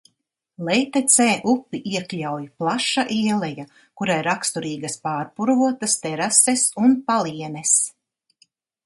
Lejtecē 0.67 1.25
upi 1.51 1.81
iekļauj 1.89 2.47
plaša 2.63 3.03
ieleja, 3.17 3.65
kurai 4.01 4.15
raksturīgas 4.29 4.97
pārpurvotas 5.05 5.99
terases 6.07 6.65
un 6.87 6.97
palienes. 7.13 7.77